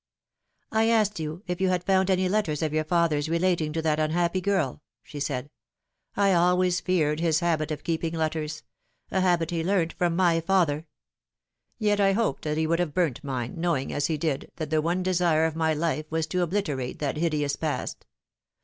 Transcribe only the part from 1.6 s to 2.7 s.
you had found any letters